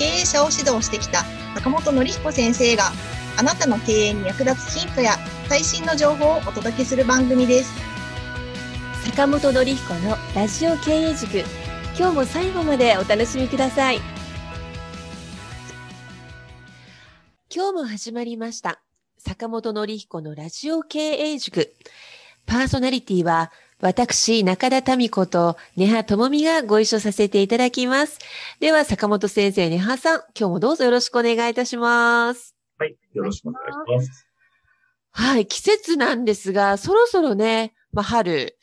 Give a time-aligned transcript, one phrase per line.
[0.00, 1.24] 経営者を指導してきた
[1.56, 2.84] 坂本典彦先生が
[3.36, 7.70] あなたの経営に役立つヒントや最新の情報をお届けする番組です。
[9.04, 11.44] 坂本典彦のラジオ経営塾。
[11.98, 13.98] 今日も最後までお楽しみください。
[17.54, 18.80] 今日も始まりました。
[19.18, 21.74] 坂本典彦のラジオ経営塾。
[22.46, 28.18] パーソナリティは私、中田民子と根葉智美がご一緒させていただきます。
[28.60, 32.54] では、坂本先生、根葉さん、今日もどうぞよろしくお願いいたします。
[32.76, 32.94] はい。
[33.14, 34.26] よろしくお願いします。
[35.12, 38.58] はい、季節なんですが、そろそろね、まあ、春、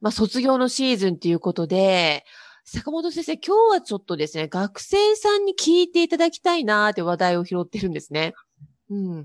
[0.00, 2.24] まあ、卒業のシーズンということで、
[2.64, 8.32] 坂本先生、今日はちょっとですね、学生さんに聞いていただきたいなーって話題を拾ってるんですね。
[8.88, 9.20] うん。
[9.20, 9.24] っ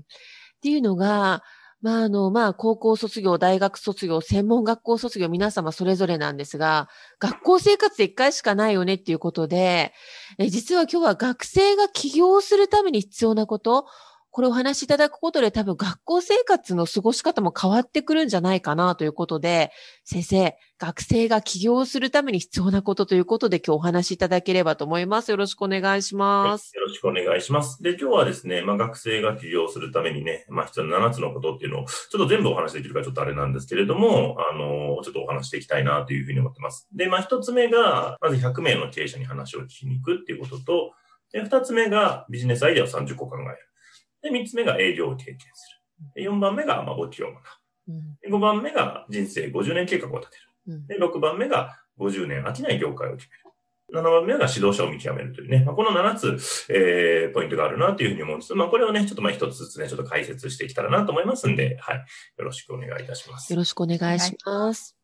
[0.62, 1.42] ていうのが、
[1.82, 9.92] まあ、あの、まあ、高校卒業、大学卒業、専門学校卒業、皆様それぞれなんですが、学校生活で一回しかないよねっていうことで、
[10.38, 13.86] え実は今日は学生が起業するために必要なこと、
[14.32, 19.70] これお話しいただくことで多分学校生活の過ごし方も変わってくるんじゃないかなということで、
[20.04, 25.30] 先生、学生が起業するために必要なことということで今日お話しいただければと思います。
[25.30, 26.74] よろしくお願いします。
[26.74, 27.82] よろしくお願いします。
[27.82, 36.88] で、今日はですね、まあ、学生が起業するためにね、まあ、必要な7つのことっていうのを、ちょっと全部お話できるかちょっとあれなんですけれども、あの、ちょっとお話していきたいなというふうに思ってます。
[36.94, 40.92] で、まあ、1つ目が、まず100名の経営者に話を聞きに行くっていうことと、
[41.32, 43.71] で、2つ目がビジネスアイデアを30個考える。
[44.22, 45.70] で、3つ目が営業を経験す
[46.14, 46.22] る。
[46.22, 47.40] で、4番目が、まあ、簿記を学ぶ。
[47.88, 50.74] うんで5番目が人生50年計画を立てる。
[50.74, 53.42] うんで、6番目が50年飽きない業界を決める。
[53.92, 55.64] 7番目が指導者を見極めるというね。
[55.64, 58.54] まあ、この7つ、えー、ポイントがあるなというふうに思うんです。
[58.54, 61.96] まあ、これをね、ちょっとまあ一つずつね、ちょっと解説していけたらなと思いますんで、はい。
[62.38, 63.58] よろしくお願いいたしますよ。
[63.58, 64.96] ろしくお願いします。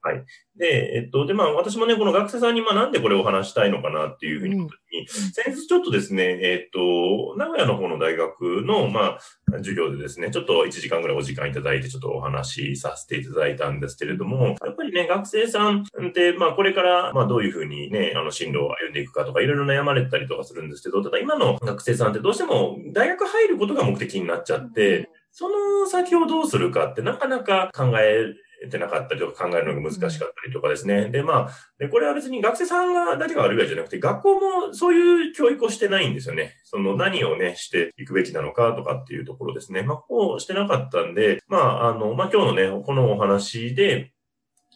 [0.56, 9.18] で、えっと、で、まあ、私もね、この学生さんに、まあ、なんでこれを話したいのかなっていうふうに思った時に、先日ちょっとですね、えっと、名古屋の方の大学の、まあ、
[9.58, 28.34] 授業でですね、ちょっと1時間ぐらいお時間いただいて、ちょっとお話しさせていただいたんですけれども、やっぱりね、学生さんって、まあ、これから、まあ、どういうふうにね、あの、進路を歩んでいくかとか、いろいろ悩まれたりとかするんですけど、ただ今の学生さんってどうしても大学入ることが目的になっちゃって、その先をどうするかってなかなか考え
[28.70, 31.10] てなかったりとか考えるのが難しかったりとかですね。
[31.10, 36.56] で、まあ、で、これは別に学生さんがだけが悪いわけじゃなくて、学校もそういう教育をしてないんですよね。
[36.64, 39.82] その何をね、していくべきなのかとかっていうところですね。
[39.82, 44.12] まあ、こうしてなかったんで、まあ、あの、まあ今日のね、このお話で、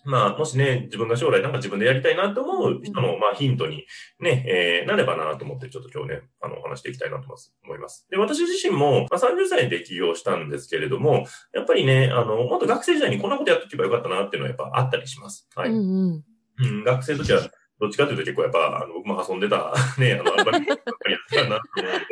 [0.05, 3.85] まあ、もしね、自分が将来なんか自分でやりたいなと思う人の、まあ、ヒントに
[4.21, 7.29] ね、えー、なればなと思って、ちょっと今日ね、あの、お話していきたいなと
[7.65, 8.07] 思います。
[8.11, 15.49] で、私自身も、まあ、30歳で起業したんですけれども、やっぱりね、あの、もっと学生時代にこんなことやっとけばよかったなっていうのはやっぱあったりします。
[15.55, 15.71] はい。
[15.71, 15.83] うんう
[16.15, 16.25] ん。
[16.59, 17.49] うん、学生の時は、
[17.81, 22.03] どっちかというと結構やっぱ、あの、僕も遊んでた、 ね、あの、アルバイトばっかりやってたなと思っ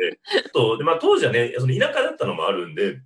[0.53, 2.99] と、で、まあ当時はね、その田舎だったのもあるんで、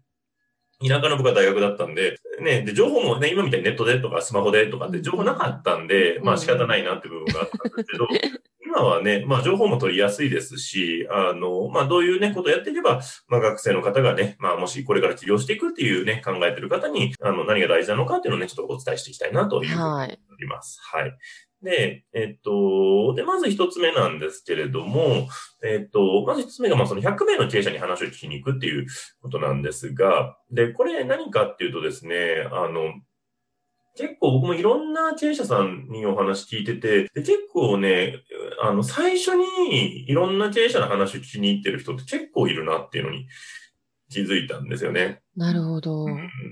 [0.82, 8.08] 田舎の僕は大学だったんで、ね、で、情報もね、今みたいにネットでとかスマホでとかって情報なかったんで、まあ仕方ないなって部分があったんですけど、
[8.66, 13.00] 今はね、まあ情報も取りやすいですし、あの、まあどういうね、ことをやっていけば、
[13.30, 20.20] まあ学生の方がね、まあもしこれから起業していくっていうね、考えてる方に、あの、何が大事なのかっていうのをね、ちょっとお伝えしていきたいなというふうにはい。
[20.48, 20.80] ます。
[20.82, 21.18] はい。
[21.62, 25.28] で、えっと、で、まず一つ目なんですけれども、
[25.64, 28.86] えっと、まず一つ目が、ま、その100名の経営者に話を聞きに行くっていう
[29.22, 32.94] ことなんですが、で、これ何かっていうとですね、あの、
[33.98, 38.18] 結構僕もいろんな経営者さんにお話聞いてて、で結構ね、
[38.62, 43.28] あの、最初にいろんな経営者の話を聞きに行ってる人って結構いるなっていうのに
[44.10, 45.22] 気づいたんですよね。
[45.36, 46.06] なるほど。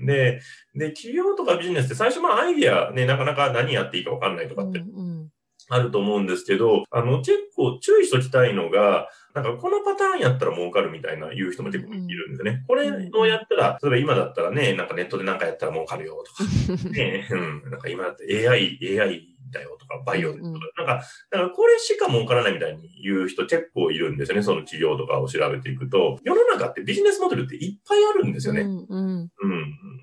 [0.06, 0.40] で、
[0.74, 5.28] で、企業とかビジネスって最初まあアイディアね、なかなか何やっていいかわかんないとかってうんうん
[5.70, 12.62] あると思うんですけど、あの、結構注意しときたいのが、なんかこのパターンやったら儲かるみたいな言う人も結構いるんですよね。
[12.68, 16.44] これをやったら、例えば今だったらね、なんかネットでなんかやったら儲かるよとか、
[16.90, 24.42] ね、うん、なんか今だって AI、AI だよとか、バイオとか、うんうんなんか、だからこれしか儲からないみたいに言う人結構いるんですよね。
[24.42, 26.18] その企業とかを調べていくと。
[26.24, 28.62] 世の中ってビジネスモデルっていっぱいあるんですよね。
[28.62, 29.30] うんうん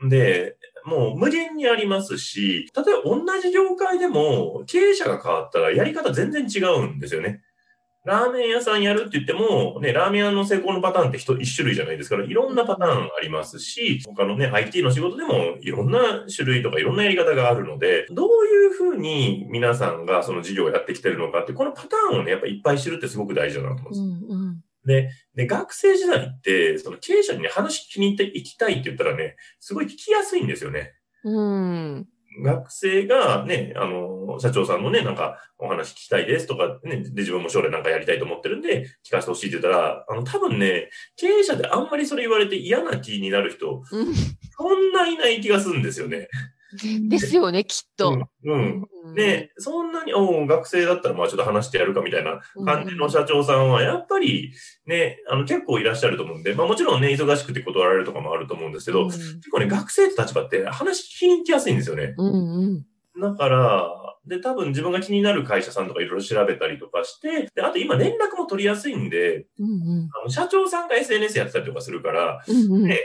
[0.01, 0.09] うん。
[0.09, 0.55] で、
[0.85, 7.41] もう無限にありますし、例えば同じ業界でも経営者が変わったらやり方全然違うんですよね。
[8.03, 24.33] ラーメン屋さんやるって言っても、ね、ラーメン屋の成功のパターンって一一種類じゃないですから、いろんなパターンありますし、他のね、IT の仕事でもいろんな種類とかいろんなやり方があるので、どういうふうに皆さんがその事業をやってきてるのかって、このパターンをね、やっぱいっぱい知るってすごく大事だなと思うんです。
[24.33, 30.93] うんうんで、で、学生時代って、その経営者にね、話聞きに行って行きたいって言ったらね、すごい聞きやすいんですよね。
[31.23, 32.07] うん。
[32.39, 46.29] 学生がね、あの、社長さんのね、なんかお話聞きたいですとか、ね、で、自分も将来なんかやりたいと思ってるんで、聞かせてほしいって言ったら、あの、多分ね、経営者であんまりそれ言われて嫌な気になる人、そんないない気がするんですよね。
[47.09, 48.27] ですよね、きっと。
[48.43, 48.87] うん。
[49.05, 54.53] うん、で、そんなに、お学生だったらまあちょっと話してやるかみたいな感じの社長さんは、やっぱり
[54.85, 62.13] ね、あの結構いらっしゃると思うんで、まあもちろんね、忙しくて断られるとかもあると思うんですけど、うん、結構ね、学生って立場って話聞きに行きやすいんですよね。
[62.17, 62.85] うん
[63.15, 69.69] うん、だから、で、多分自分が気になる会社さんとかいろいろ調べたりとかして、で、あと今連絡も取りやすいんで、うんう
[70.03, 73.03] ん、あの社長さんが SNS やってたりとかするから、うんうん、ね、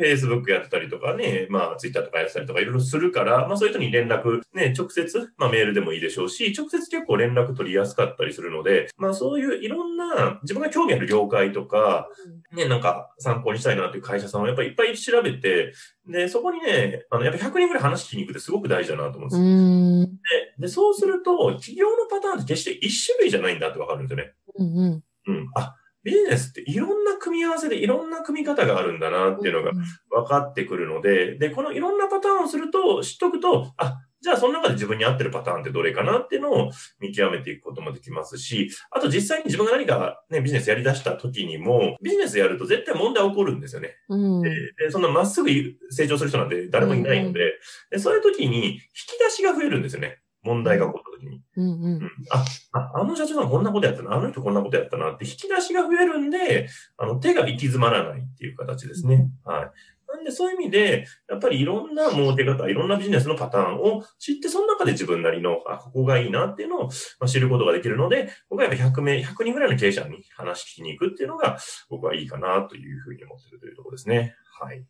[0.00, 12.08] Facebook やってたりとかね、まあ Twitter とかやってたりとかいろいろするから、まあそういう人に連絡、ね、直接、まあメールでもいいでしょうし、直接結構連絡取りやすかったりするので、まあそういういろんな自分が興味ある業界とか、
[12.52, 15.72] ね、なんか参考にしたいなっていう会社さんをやっぱりいっぱい調べて、
[16.08, 20.18] で、そこにね、あの、やっぱ100人ぐらい話聞きに行くってすごく大事だなと思うんです
[20.58, 24.32] で、で、そうすると、企業のパターンって決して一種類じゃないんだってわかるんですよね。
[24.56, 25.02] うんうん。
[25.26, 25.50] うん。
[25.54, 29.72] あ、ビジネスっていろんな組み合わせでいろんな組み方があるんだなっていうのが
[30.10, 36.70] 分かってくるので、で、このいろんなパターンをすると、知っとくと、あ、じゃあその中で自分に合ってるパターンってどれかなっていうのを
[37.00, 43.96] 見極めていくこともできますし、あと実際に自分が何かね、ビジネスやり出した時にも、ビジネスやると絶対問題起こるんですよね。
[44.08, 44.50] うん、で
[44.90, 45.50] そんなまっすぐ
[45.90, 47.54] 成長する人なんて誰もいないので、
[47.90, 50.18] でそういう時に引き出しが増えるんですよね。
[50.42, 51.42] 問題が起こった時に。
[51.56, 59.28] うんうんうん、あ、あ、あの社長さんこんなことやったな、あの人こんなことやったなって引き出しが増えるんで、あの手が行き詰まらないっていう形ですね。
[59.44, 59.70] はい。
[60.08, 66.90] なんでそういう意味で、やっぱりいろんな儲け方、いろんなビジネスのパターンを知って、その中で自分なりの、あ、ここがいいなっていうのを、
[67.20, 71.58] ま知ることができるので、僕はやっぱ100名、100人ぐらいの経営者に話聞きに行くっていうのが、
[71.90, 74.34] 僕はいいかなというふうに思っているというところですね。
[74.60, 74.84] はい。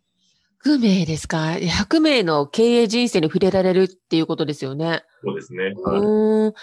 [0.65, 5.05] 100名ですか ?100 名の経営人生に触れられるっていうことですよね。
[5.25, 5.73] そうですね。
[5.85, 6.55] はい、うん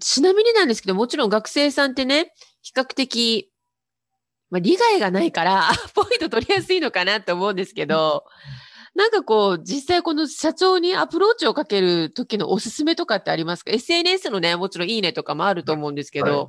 [0.00, 2.32] ちなみになんですけど、もちろん学生さんってね、
[2.62, 3.50] 比較的
[4.50, 8.24] まあ、利害がないから、 ポイント取りやすいのかなって思うんですけど、
[8.94, 16.38] なんかこう、実際この社長にアプローチをかける時のおすすめとかってありますか ?SNS のね、もちろんいいねとかもあると思うんですけど。
[16.38, 16.48] はい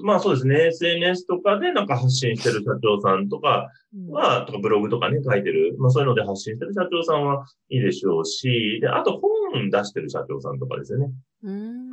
[0.00, 0.68] まあそうですね。
[0.68, 3.68] SNS とかでなんか発信してる社長さんとか
[4.08, 5.76] は、うん、とかブログとかね、書いてる。
[5.78, 11.10] まあそういうので発信してる社長さんはいいでしょうし、で、あと本出してる社長さんとかですよね。
[11.42, 11.90] うん、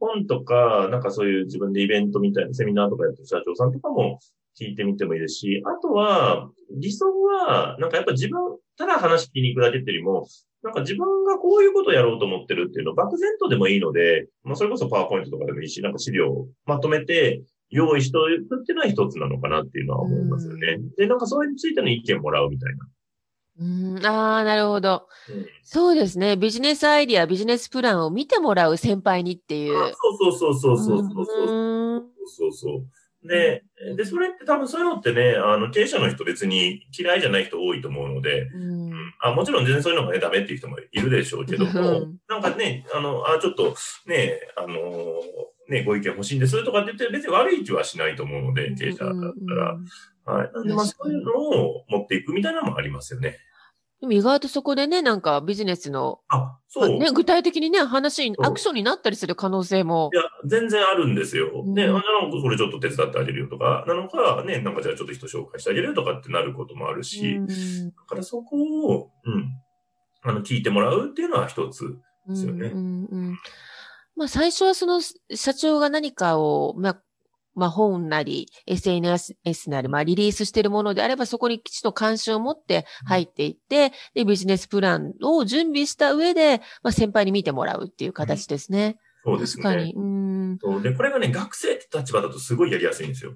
[0.00, 4.18] 本とか、なんかそういう自分でイベントみたいなセミナーとかやってる社長さんとかも
[4.58, 10.26] 聞いてみてもいいですし、あとは、理想は、なんかやっぱ自分、ただ話聞きに行くだけっていうよりも、
[10.62, 20.78] なんか自分がこういうことをやろうと思ってるっていうのを漠然とでもいいので、まあそれこそパワーポイントとかでもいいし、なんか資料をまとめて用意しておくっていうのは一つなのかなっていうのは思いますよね。
[20.96, 22.88] で、なんかそれについての意見もらうみたいな。
[23.58, 23.64] う
[24.00, 26.36] ん、ああ、なるほど、うん、そうですね。
[26.36, 29.94] ビジネスアイディア、ビジネスプランを見てもらう先輩にっていう。
[30.18, 31.96] そうそうそうそうそうそう。
[31.98, 32.86] うそうそう。
[33.24, 33.64] で、
[33.96, 43.74] で、それって多分そういうのってね、あの、経営者の人別に嫌いじゃない人多いと思うので、うん、あもちろん全然そういうのがね、ダメっていう人もいるでしょうけども、なんかね、あの、あ、ちょっと
[44.06, 44.76] ね、あの、
[45.68, 49.14] ね、ご意見欲しいんですとかって言って別に悪い気はしないと思うので、経営者だっ
[49.48, 49.78] たら。
[50.26, 50.52] はい。
[50.52, 53.38] なんで、まあそういうのを持っていくみたいなのもありますよね。
[54.00, 56.98] でも意外とそこでね、なんかビジネスの、あ、そう。
[56.98, 60.10] ね、具体的にね、話に、アクションになったりする可能性も。
[60.12, 61.64] いや、全然あるんですよ。
[61.64, 69.48] ね、あ、なのこれちょっと手伝ってあげるよとか、なのか、ね、なんかじゃあちょっと人紹介してあげるよとかってなることもあるし、だからそこを、うん、
[70.22, 71.98] あの、聞いてもらうっていうのは一つ
[72.28, 72.68] ですよね。
[72.68, 73.38] うんうん
[74.16, 77.02] まあ、最初はその社長が何かを、まあ、
[77.56, 79.34] まあ、本なり、SNS
[79.70, 88.98] なり、まあ、リリースしているものであれば、そこにきちんと関心を持って入っていって、で、ビジネスプランを準備した上で、まあ、先輩に見てもらうっていう形ですね。
[89.24, 89.62] うん、そうですね。
[89.62, 89.94] 確かに。
[89.94, 90.58] うん。
[90.60, 90.82] そう。
[90.82, 93.32] で、これがね、学生って立場だとすごいやりやすいんですよ。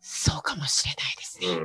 [0.00, 1.48] そうかもしれないですね。
[1.48, 1.64] うん。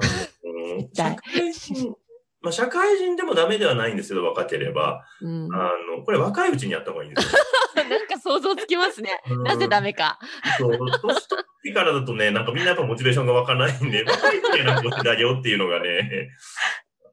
[0.00, 1.94] あの、 社会人、
[2.40, 5.04] まあ、社会人でもダメではないんですけど、若ければ。
[5.20, 7.40] うん、あの、これ若いうちにやった方がいいんですよ。
[7.88, 9.20] なんか想像つきますね。
[9.44, 10.18] なぜダメか。
[10.58, 16.30] そう、年取ってからだとね、なんかみんなやっぱモチベーションが湧かないんで、若い時になんか教えてあげようっていうのがね、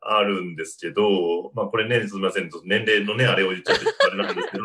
[0.01, 4.63] あるんですけど、まあこれね、すみません、年齢のね、あれを言っちゃってあれなんですけど、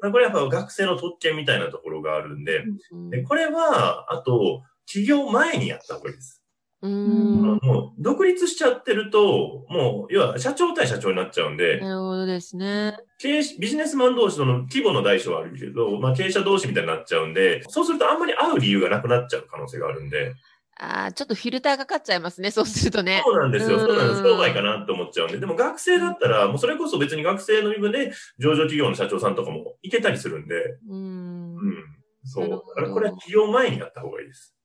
[0.00, 2.64] まあこれやっぱ学生の特権みたいなところがあるんで、
[3.10, 6.42] でこれは、あと、起業前にやった方がいいです。
[6.82, 7.58] うん。
[7.62, 11.80] もう、独立しちゃってると、もう、要は、社長対社長になっちゃうんで。
[11.80, 12.98] なるほどですね。
[13.18, 20.34] 経営、ビジネスマン同士の規模の大小はあるけど、まあ、経営者同士みたいになっちゃうんで、そうするとあんまり会う理由がなくなっちゃう可能性があるんで。
[20.78, 23.22] ああ、ちょっとフィルターがかかっちゃいますね、そうするとね。
[23.24, 23.78] そうなんですよ。
[23.80, 24.22] そうなんです。
[24.22, 25.38] 商売かなって思っちゃうんで。
[25.38, 30.76] でも学生だったら、もうそれこそ別に学生の身分で上場企業の社長さんとかも行けたりするんで。
[30.90, 31.56] うん。
[31.56, 31.84] うん。
[32.24, 32.50] そう。
[32.50, 34.55] だからこれは起業前にやった方がいいです。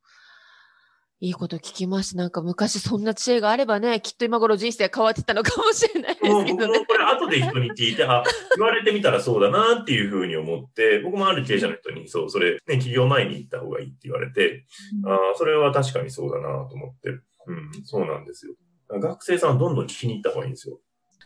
[1.24, 2.18] いいこと聞きました。
[2.18, 6.80] なんか昔そんな知恵があればね、きっと今頃人生変わってたのかもしれないですけどね。
[6.80, 8.24] もこれ後で人に聞いて、あ、
[8.58, 14.66] 言われてみたらそうだなっていうふうに思って、僕もある経営者の人に、そう、それ、ね、企業前に行った方がいいって言われて、
[15.06, 18.56] うん、あそれは確かにそうだなと思って、うん、そうなんですよ。
[18.90, 20.80] 学生さんはどんどん聞きに行った方がいいんですよ。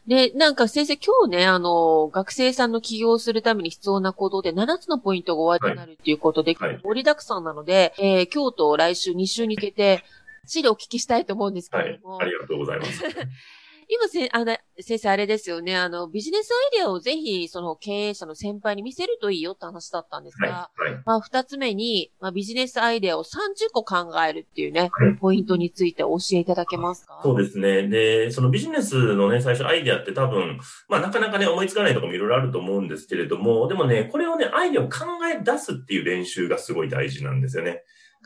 [0.08, 10.04] で、なんか先生、今日ね、あの、学生さんの起業するために必要な行動で7つのポイントが終わりになるっていうことで、はい、盛りだくさんなので、えー、今日と来週2週に向けて、
[10.46, 12.18] しりお聞きしたいと思うんですけども。
[12.18, 13.04] はい、ありがとうございます。
[13.88, 15.76] 今せ、あの、先生あれですよね。
[15.76, 23.28] あの、ビジネスアイデアをぜひ、その経営者の先輩に見せるといいよって話だったんですが、はいはい、まあ、二つ目に、まあ、ビジネスアイデアを30
[23.72, 27.22] 個考えるっていうね、はい、ポイントについて教えていただけますか？
[27.24, 27.88] そうですね。
[27.88, 37.84] で、そのビジネスのね、最初アイデアって多分、まあ、なかなかね、思いつかないところもいろいろあると思うんですけれども、でもね、これをね、アイデアを考え出すっていう練習がすごい大事なんですよね。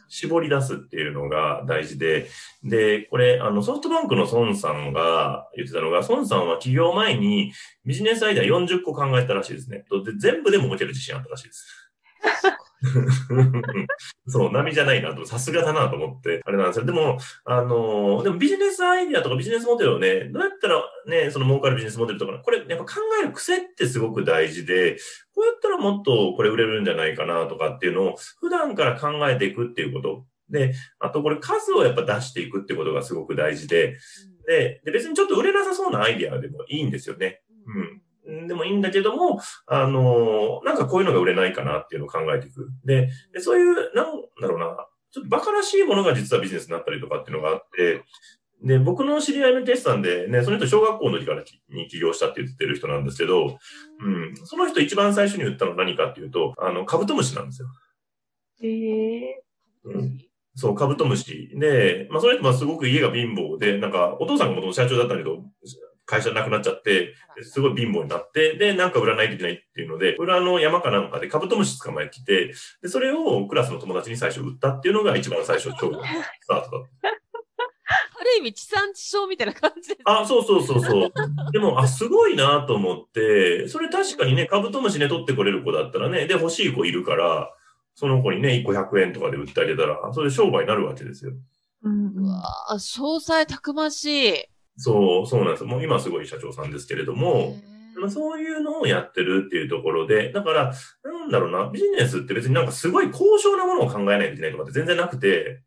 [0.10, 2.28] 絞り出すっていうのが大事で、
[2.64, 7.54] で、これ、あの、ソフトバンクの孫さんが言ってたのが、孫さんは起業前に
[7.86, 9.86] ビジネスアイデア40個考えたらしいですね。
[10.06, 11.92] で全部でも持てる自信あったらしいです。
[14.28, 16.86] そう、波じゃないなと、さすがだなと思って、あれなんですよ。
[16.86, 24.98] でも、あのでもビジネスアイデアとかビジネスモデルをね、どうやったらね、その儲かるビジネスモデルとか、これやっぱ考える癖ってすごく大事で、
[25.34, 30.26] こうやったらもっとこれ売れるんじゃないかなとかっていうのを普段から考えていくっていうこと。
[30.50, 33.98] で、あとこれ数をやっぱ出していくってことがすごく大事で、
[34.48, 37.42] で、で別にちょっと売れなさそうなアイデアでもいいんですよね。
[37.68, 38.02] うん。
[38.48, 42.70] でもいいんだけども、あの、なんかこういうのが売れないかなっていうのを考えていく。
[42.86, 48.04] で、でそういう、なんだろうな、ちょっと馬鹿らしいものが実はビジネスになったりとかっていうのがあって、
[48.62, 53.58] で、僕の知り合いの決算でね、その人小学校の時からに起業したって言ってる人なんですけど、
[54.02, 57.70] うん、その人一番最初に言ったのは何かっていうと、あの、カブトムシなんですよ。
[58.62, 59.98] へえー。
[59.98, 60.18] うん。
[60.56, 61.52] そう、カブトムシ。
[61.56, 65.46] で、まあ、その人はすごく家が貧乏で、なんか、お父さんが元社長だったけど、
[66.10, 67.14] 会社なくなっちゃって、
[67.44, 76.80] すごい貧乏になって、で、なんか売らないといけないっていうので、裏の山かなんかでカブトムシ捕まえてきて、で、それをクラスの友達に最初売ったっていうのが一番最初、超スタートだった。
[78.20, 81.12] ある意味地産地消みたいな感じです、あ、そうそうそうそう。
[81.52, 87.52] でも、あ、すごいなと思って、それ確かにね、カブトムシね、取ってこれる子だったらね、で、欲しい子いるから、
[87.96, 91.34] その子にね、1個100円とかで売ってあげたら、それで商売になるわけですよ。
[91.84, 94.59] うん、うわ詳細たくましい。
[94.82, 95.64] そう、そうなんです。
[95.66, 97.58] もう今すごい社長さんですけれども、
[98.08, 105.62] そういうのをやってるっていうところで、だから、なんだろうな、ビジネスって別になんかすごい高尚なものを考えないといけないとかって全然なくて、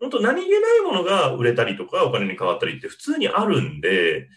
[0.00, 4.28] 本当何気ないものが売れたりとかお金に変わったりって普通にあるんで、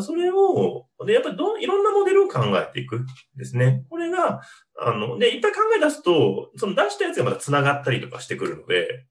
[0.00, 3.04] それを、で、やっぱりどいろんなモデルを考えていく
[3.36, 3.84] ですね。
[3.90, 4.40] これが、
[4.78, 9.06] あの、で、いっぱい考え出すと、その出したやつがまた繋がったりとかしてくるので、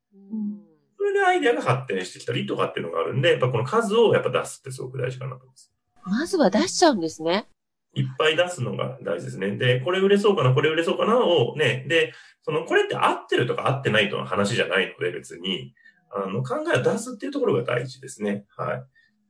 [1.19, 5.71] でアイデアが発展してきたりとかっていうのがあるんで、やっぱこの数をやっぱ出すってすごく大事かなと思います。
[6.05, 7.47] まずは出しちゃうんですね。
[7.93, 9.51] いっぱい出すのが大事ですね。
[9.57, 15.73] で、これ売れそうかな、これ売れそうかなをね、で、その、これって合ってるとか合ってないとの話じゃないので別に、
[16.11, 18.45] あの、考えを出すっていうところが大事ですね。
[18.55, 18.83] はい。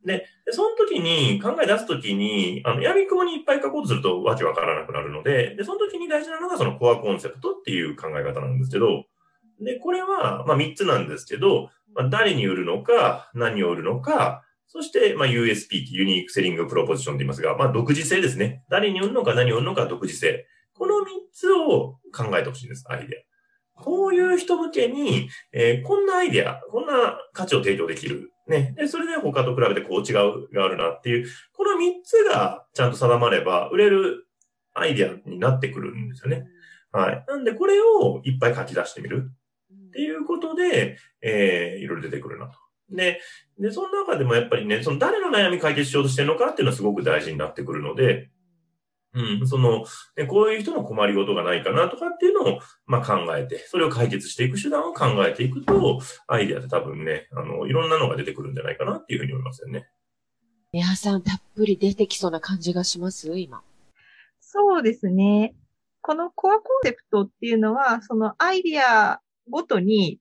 [0.05, 9.05] で、その時に、考え出す時に、あの、闇雲にいっぱい書こうとするとわけわからなくなるので、で、その時に大事なのがそのコアコンセプトっていう考え方なんですけど、
[9.59, 18.63] で、これは、まあ、3つなんですけど、まあ、誰に売るのか、何を売るのか、そして、まあ、USP、ユニークセリングプロポジションと言いますが、まあ、独自性ですね。
[18.69, 20.45] 誰に売るのか、何を売るのか、独自性。
[20.73, 23.25] この3つを考えてほしいんです、アイデ
[23.77, 23.81] ア。
[23.81, 28.31] こういう人向けに、えー、こんなアイデア、こんな価値を提供できる。
[28.47, 28.73] ね。
[28.77, 34.27] で、それで他と比べてこう違うがあるなっていう、この3つがちゃんと定まれば、売れる
[34.73, 36.45] アイデアになってくるんですよね。
[36.91, 37.25] はい。
[37.27, 39.31] なんで、これをいっぱい書き出してみる。
[39.89, 42.57] っていうことで、えー、いろいろ出てくるなと。
[42.89, 43.19] で、
[43.59, 48.29] で、その中でもやっぱりね、その誰の悩み解決しようとしてるのかっていうのはすごく大事になってくるので、
[49.11, 49.85] うん、その、
[50.17, 59.87] ね、こういう人の困りごとがないかなとかっていうのを、まあ、考えて、それを解決していく手段を考えていくと、アイデアって多分ね、あの、いろんなのが出てくるんじゃないかなっていうふうに思いますよね。
[60.71, 63.35] 皆さんたっぷり出てきそうな感じがします？
[63.39, 63.63] 今。
[64.39, 65.55] そうですね。
[66.01, 70.19] このコアコンセプトっていうのは、そのアイディアごとに、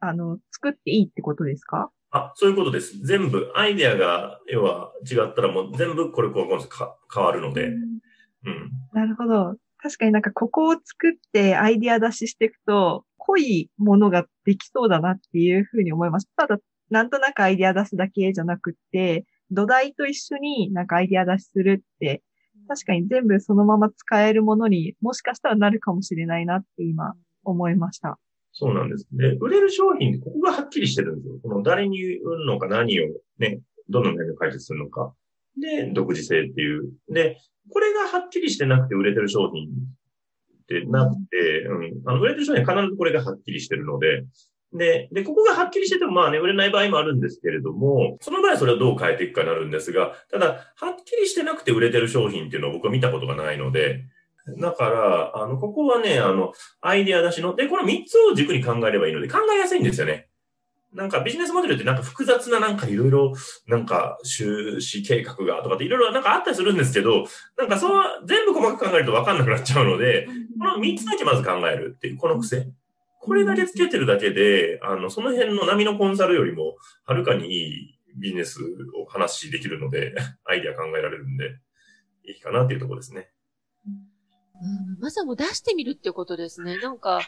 [0.00, 1.90] あの、作っていいってことですか？
[2.10, 2.98] あ、そういうことです。
[3.04, 7.66] 全部、アイデアが、要は違ったらもう全部これコアコンセプトか変わるので。
[7.66, 8.70] うん。
[8.92, 9.56] なるほど。
[9.78, 16.28] 確かになんかここを作ってアイディア出ししていくと、濃いものができそうだなっていうふうに思います。
[16.36, 16.58] ただ、
[16.90, 22.22] なんとなくアイディア出すだけじゃなくって、土台と一緒になんかアイディア出しするって、
[22.68, 28.18] 確かに全部そのまま使えるものにもしかしたらなるかもしれないなって今思いました。
[28.54, 29.06] そうなんです。
[29.12, 31.34] で、売れる商品、ここがはっきりしてるんですよ。
[31.42, 33.08] この誰に売るのか何を
[33.38, 35.12] ね、どの悩みを解決するのか。
[35.60, 36.88] で、独自性っていう。
[37.08, 37.38] で、
[37.72, 44.24] これがはっきりしてなくて売れてる商品ってなくて、うん、あの、売れてる商品は必ずこれがはっきりしてるので、
[44.72, 50.46] で、で、ここがはっきりしててもまあね、売れない場合もあるんですけれども、その場合はそれをどう変えていくかになるんですが、ただ、
[50.76, 54.04] はっきりしてなくて売れてる商品っていうのを僕は見たことがないので、
[54.58, 60.28] だから、あの、ここはね、あの、アイデア出しの、で、この3つを軸に考えればいいので、考えやすいんですよね。
[60.94, 63.34] なんかビジネスモデルってなんか複雑ななんかいろいろ
[63.66, 67.26] なんか収支計画がとかっていろいろなんかあったりするんですけど、
[67.58, 72.68] なんかそう全部細かく考えるとわかんなくなっちゃうので、この3つだけまず考えるっていう、この癖。
[73.20, 78.60] これだけつけてるだけで、あの、その辺の波のコンサルよりも、はるかにいいビジネス
[78.96, 81.56] を話できるので、アイディア考えられるんで、
[82.24, 83.30] いいかなっていうところですね。
[84.62, 86.78] うん、まずはもう出してみるっていうことですね。
[86.78, 87.20] なんか、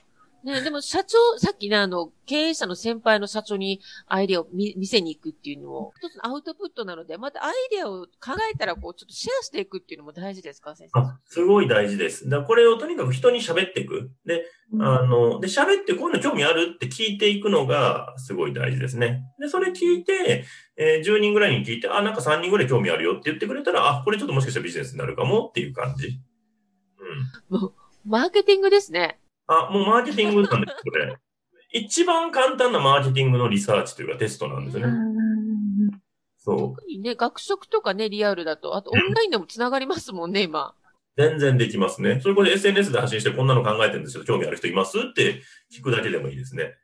[0.47, 11.01] ね、でも社長、さっきね、あの、経営者の先輩の社長にアイデアを見せに行くっていうのも、一つのアウトプットなので、またアイデアを考えたら、こう、ちょっとシェアしていくっていうのも大事ですか、先生？
[11.01, 12.29] あ、すごい大事です。
[12.29, 14.13] だこれをとにかく人に喋っていく。
[14.25, 14.45] で、
[14.81, 19.25] あの、で、喋ってこういうの興味あるって聞いていくのがすごい大事ですね。
[19.41, 20.45] で、それ聞いて、
[20.77, 26.21] えー、10人ぐらいに聞いて、あ、なんか3人ぐらい興味あるよって言ってくれたら、あ、これちょっともしかしたらビジネスになるかもっていう感じ。
[27.51, 27.61] うん。
[27.61, 27.73] もう、
[28.05, 29.19] マーケティングですね。
[29.47, 31.17] あ、もうマーケティングなんです、これ。
[31.73, 34.93] 一番簡単なマーケティングのリサーチというかテストなんですよね。
[36.39, 36.59] そう。
[36.77, 40.75] 特にね、学食とかね、リアルだと、あとオンラインでも繋がりますもんね、今。
[41.17, 42.21] 全然できますね。
[42.23, 44.25] それこそ SNS で発信してこんなの考えてるんですよ。
[44.25, 46.75] 興味ある人いますって聞くだけでもいいですね。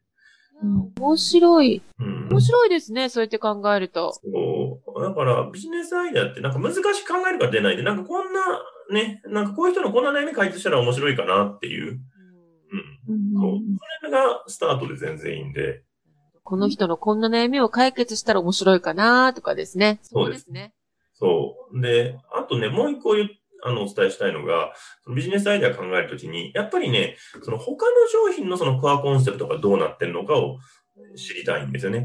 [0.62, 1.83] うん、面白い。
[1.99, 3.09] うん、面白いですね。
[3.09, 4.12] そうやって考えると。
[4.14, 5.03] そう。
[5.03, 8.40] だから、ビジネスアイデアってなんか難しく考えるから出ないで、なんかこんな、
[8.90, 12.01] ね、なんかこういう人のこんな悩み解決したら面白いかなっていう。
[13.09, 13.40] うん。
[13.40, 13.59] そう。
[14.01, 15.83] それがスタートで全然いいんで。
[16.45, 20.01] この人のこんな悩みを解決したら面白いかなとかですね。
[20.03, 20.75] そうですね。
[21.14, 21.81] そう。
[21.81, 23.29] で、あとね、もう一個言
[23.64, 24.73] あの、お伝えしたいのが、
[25.05, 30.59] そのビジネスアイデア考えるときに、やっぱりね、その他の商品のそのコアコンセプトがどうなってるのかを
[31.16, 32.05] 知りたいんですよね。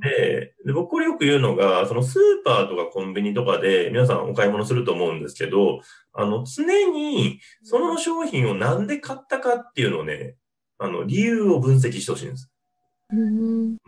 [0.00, 5.80] でで、僕これよく言うのが、そのスーパーとかコンビニとかで皆さんお買い物すると思うんですけど、
[6.12, 10.36] あの、常にその商品をなんで買ったかっていうのをね、
[10.78, 12.50] あの、理由を分析してほしいんです。
[13.10, 13.78] うん、例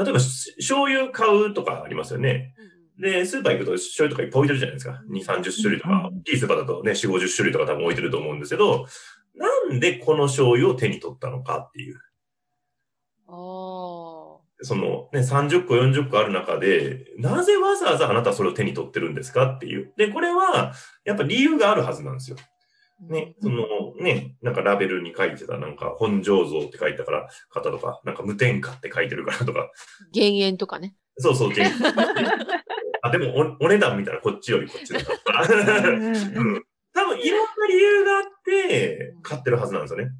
[0.00, 2.54] えば、醤油買うとかありますよね。
[2.98, 5.02] で、スーパー行くと醤油とかいっぱい置いてるじゃないですか。
[5.10, 8.86] 2、30種類とか、大きいスーパーだとね、4、50種類とか多分置いてると思うんですけど、
[9.34, 12.00] なんでこの醤油を手に取ったのかっていう。
[14.64, 19.92] そのね、30個、40個ある中で、なぜわざわざあなたはそれを手に取ってるんですかっていう。
[19.96, 20.72] で、これは、
[21.04, 22.36] やっぱ理由があるはずなんですよ。
[23.00, 23.64] ね、その
[24.00, 29.70] ね、なんかラベルに書いてた、なんか本醸造って書いたから方とか、なんか無添加って書いてるからとか。
[30.12, 30.94] 減塩とかね。
[31.18, 31.72] そうそう、減塩。
[33.02, 35.88] あ、でもお、お値段見たらこっちよりこっちだった。
[35.88, 36.64] うん。
[37.04, 40.10] 多分いろんな理由があって買ってるはずなんですよね。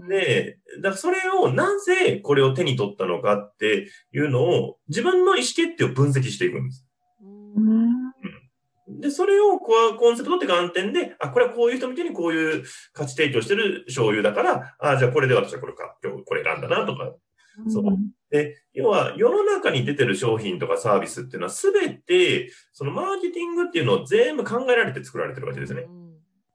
[0.00, 6.86] うん、で、だからそれをなぜこれを手に取ったのかっていうのを自分の意思決定を分析していくんです。
[7.22, 12.64] うん、で、それをコアコンセプトって観点で、あ、これはこういう人向けにこういう
[12.94, 17.14] 価値提供してる醤油だから、あ、じゃあこれで私はこれか、今日これ選んだなとか、
[17.68, 17.84] そう。
[18.30, 25.86] で、要は世の中に出てる商品とかサービスっていうのはすべて、そのマーケティングっていうのを全部考えられて作られてるわけですね。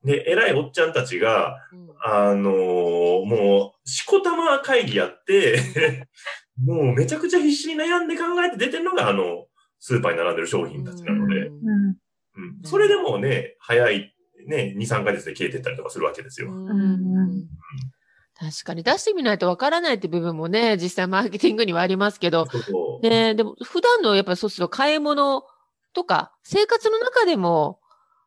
[0.08, 1.58] で、偉いおっちゃんたちが、
[2.04, 6.08] あのー、もう、しこたま会議やって
[6.64, 9.48] もうめちゃくちゃ必死に悩んで考えて出てるのが、あの、
[9.80, 11.98] スーパーに並んでる商品たちなので、うん、
[12.64, 14.16] それでもね、早い、
[14.48, 16.52] ね、2、3ヶ月で消えてったりとかするわけですよ。
[16.52, 17.48] うん。
[18.40, 22.48] 確かに出してみないとわからないって部分もね、実際マーケティングにはありますけど、
[23.02, 25.44] ね、でも普段のやっぱりそうすると買い物
[25.94, 27.80] とか生活の中でも、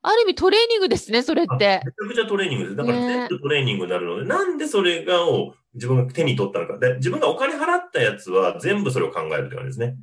[0.02, 1.82] ある意味トレーニングですね、それって。
[1.84, 2.76] めちゃくちゃトレーニングです。
[2.76, 6.78] だから全部トレーニングになるので、ね、なんでそれがを自分が手に取ったのか。
[6.78, 9.96] で、自分がお金払ったやつは全部それを考えるって感じですね。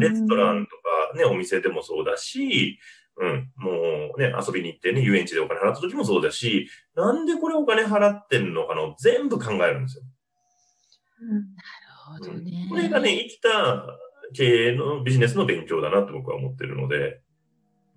[0.00, 2.78] レストランとか、かね、お店でもそうだし、
[3.16, 10.04] うん、もうね、遊びに行ってね、遊園地でお金払った時もそうだし、なんでこれお金払ってんのかの全部考えるんですよ。
[11.22, 11.44] うん、なる
[12.06, 13.86] ほどね、これがね、生きた
[14.34, 17.20] 経営のビジネスの勉強だなと僕は思ってるので、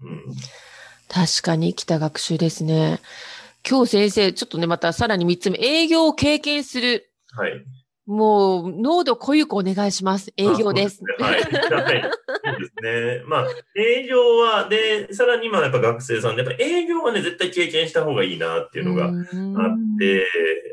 [0.02, 0.26] うん。
[1.12, 3.02] 確かに生きた学習ですね。
[3.70, 7.12] 今日先生、ちょっとね、またさらに三つ目、営業を経験する。
[7.36, 7.66] はい。
[8.12, 10.34] もう、濃度濃ゆくお願いします。
[10.36, 11.02] 営業です。
[11.18, 11.40] はい。
[11.40, 12.02] はい。
[12.44, 12.74] そうです
[13.20, 13.24] ね。
[13.26, 19.14] まあ、営業は、で、さらにまあやっぱ学生さんで、やっぱ営業はね、絶対経験した方がいいなっていうのがあっ
[19.98, 20.28] て、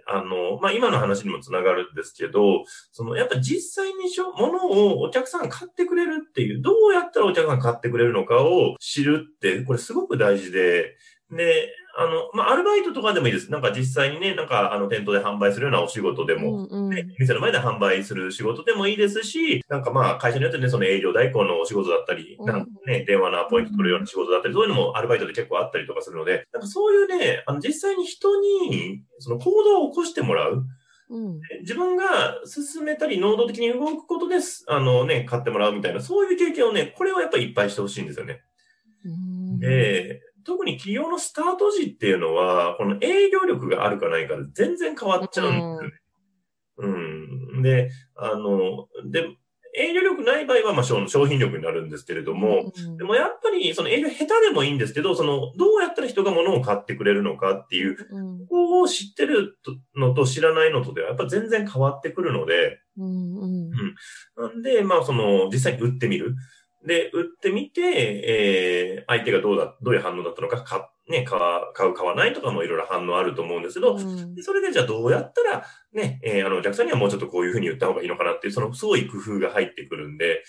[0.08, 10.96] あの、まあ今の話にもつながるんですけど、その、やっぱ実際にしょ、物をお客さん買ってくれるっていう、どうやったらお客さん買ってくれるのかを知るって、これすごく大事で、
[11.30, 13.50] で、あの、まあ、アルバイトとかでもいいです。
[13.50, 30.64] なんか実際にね、なんかあの店頭で販売するようなお仕事でも、うんうん、店の前で販売する仕事でもいいですし、なんかまあ会社によってね、その営業代行のお仕事だったり、うん、なんかね、電話のアポイント取るような仕事だったり、そういうのもアルバイトで結構あったりとかするので、なんかそういうね、あの実際に人にその行動を起こしてもらう。
[31.10, 38.42] うん、自分が進めたり、能動的に動くことです、あのね、買ってもらうみたいな、そういう経験をね、これはやっぱりいっぱいしてほしいんですよね。
[39.58, 45.90] で、特に企業のスタート時っていうのは、この営業力があるかないかで全然変わっちゃうんですよね。
[46.78, 47.62] うん。
[47.62, 49.26] で、あの、で、
[49.76, 59.58] 営業力ない場合は、まあ、商品力になるんですけれども、うん、でもやっぱり、その営業下手でもいいんですけど、その、どうやったら人が物を買ってくれるのかっていう、うん、ここを知ってる
[59.94, 63.70] のと知らないのとでは、やっぱ全然変わってくるので、うん、うん、
[64.36, 66.34] なんで、まあ、その、実際に売ってみる。
[66.86, 71.38] で、売ってみて、えー、相手がどうだ、どういう反応だったのか、か、ね、買
[71.88, 80.42] う、買わないとかもいろいろ反応あると思うんですけど、うん、それでじゃあどうやったら、ね、えー、あの、お客さんにはもうちょっとこういうふうに言った方がいいのかなっていう、そのすごい工夫が入ってくるんで、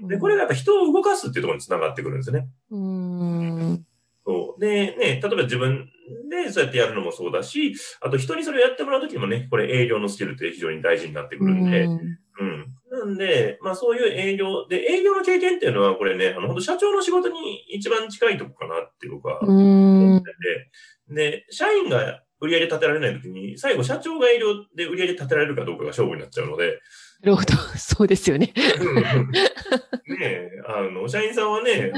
[0.00, 2.48] うん、で、これがやっぱ人を動かすっていうところにつながってくるんですね。
[2.70, 3.84] うん。
[4.24, 4.60] そう。
[4.60, 5.88] で、ね、例えば自分
[6.30, 12.66] でそうやってやるのもそうだし、あと人にそれをやってもらうときもね、これ営業のスキルって非常に大事になってくるんで、うん、うん
[13.02, 20.24] なんで、まあそういう営業、で、営業の経験っていうのは、これね、あの、本当社長の仕事に一番近いとこかなって僕は思って
[21.08, 26.78] て、で、社員が売り上げ立てられないときに、最後社長が営業で売り上げ立てられるかどうかが勝負になっちゃうので。
[27.22, 27.54] なるほど。
[27.76, 28.52] そうですよね。
[30.08, 31.92] ねあの、社員さんはね、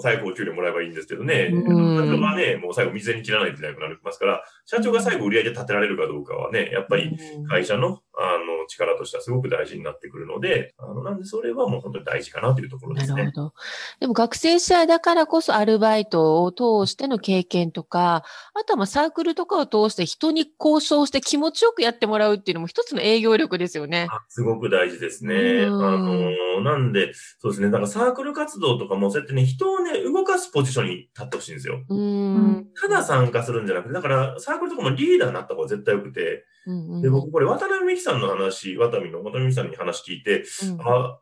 [0.00, 7.16] 最後お給料もらえばいいんですけどね、社長はね、もう最後水に切らないといけなくなりますから、社長が最後売り上げ立てられるかどうかはね、やっぱり
[7.48, 13.14] 会社の、あの、力としてはすごく大事になってくるので、あの、なんでそれはもう本当に大事かなというところですね。
[13.14, 13.54] なるほど。
[14.00, 24.08] でも学生時代だからこそアルバイトを通しての経験とか、あとはまあサークルとかを通して人に交渉して気持ちよくやってもらうっていうのも一つの営業力ですよね。
[24.28, 25.64] すごく大事ですね。
[25.64, 31.78] あの、なんで、そうですね、なんかサークル活動とかもそうやってね、人をね、動かすポジションに立ってほしいんですよ。
[32.80, 36.44] ただ参加するんじゃなくて、だからサークルとかもリーダーになった方が絶対良くて、
[37.02, 41.18] で、僕これ渡辺美樹さんの話、渡辺の渡辺美樹さんに話聞いて、うん、あ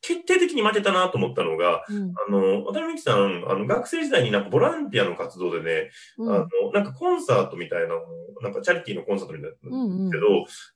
[0.00, 7.94] 決定的に負けたなと思ったのが、うん、あの、渡辺美樹さん、あの、学生時代になんかボランティアの活動でね、うん、あの、なんかコンサートみたいな
[8.42, 10.24] なんかチャリティーのコンサートみたいなうんうん、けど、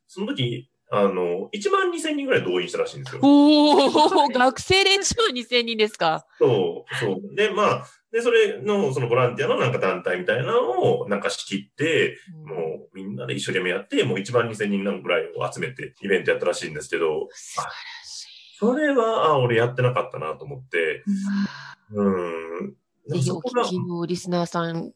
[0.07, 3.23] その時、あの、1万2千人ぐらい動員したらしいんですよ。
[3.23, 6.27] おお、学生で1万2千人ですか？
[6.39, 7.35] そう、そう。
[7.35, 17.29] で、まあ、で、それの、そのボランティアのなんか団体みたいなのをなんか仕切って、うん、もうみんなで一生懸命やって、もう1万2千人ぐらいを集めてイベントやったらしいんですけど、
[18.59, 21.03] それは、あ、俺やってなかったなと思って、
[21.91, 22.11] う
[22.67, 22.75] ん。
[23.09, 24.93] ぜひお聞きのリスナーさん、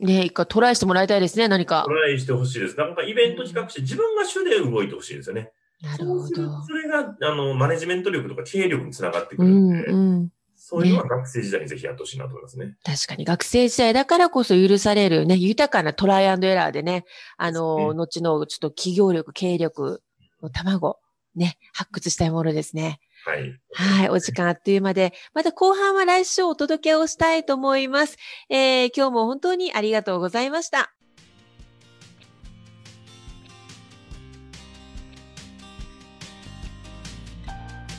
[0.00, 1.84] ね、一回トライしてもらいたいですね、何か。
[1.84, 2.76] トライしてほしいです。
[2.76, 5.52] なんかイベント企画して自分が主で動いてほしいですよね。
[5.82, 6.62] なるほど。
[6.62, 10.28] それが、あの、マネジメント力とか経営力につながってくるんで、うんうん
[10.60, 12.66] そういうのは学生時代にぜひやってほしいなと思いますね。
[12.66, 17.04] ね確かに学生時代だからこそ許されるね、豊かなトライアンドエラーでね、
[17.38, 20.02] あの、ね、後のちょっと企業力、経営力
[20.42, 20.98] の卵、
[21.36, 23.00] ね、発掘したいものですね。
[23.26, 23.60] はい。
[23.74, 24.08] はい。
[24.10, 28.16] お時間あっという間で、また後半は来週お届けをしたいと思います。
[28.48, 30.92] えー、今日も本当にありがとうございました。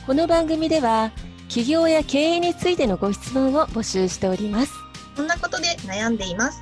[0.06, 1.12] この番組では、
[1.48, 4.72] 企業や経営についてのご質問を募集しております。
[5.16, 6.60] こんなことで悩んでいます。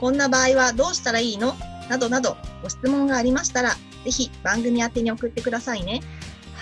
[0.00, 1.54] こんな場合はどうしたらいいの？
[1.88, 3.70] などなどご質問がありましたら、
[4.04, 6.00] ぜひ番組宛に送ってくださいね。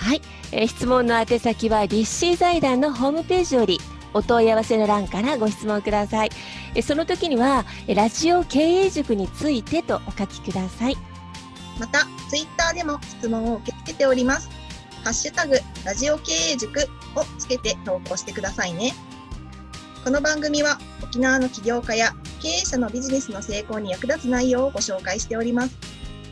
[0.06, 3.80] はい、えー、質問の宛先は立志財団のホームページより
[4.14, 6.30] お問い合わせの欄からご質問ください。
[6.76, 10.96] えその時には、ラジオ経営塾についてとお書きください。
[11.80, 14.48] また、ツイッターでも質問を受け付けております。
[15.02, 18.94] ハッシュタグ、ラジオ経営塾をつけて投稿してくださいね。
[20.04, 25.95] この番組は沖縄の起業家や経営者のビジネスの成功に役立つ内容をご紹介しております。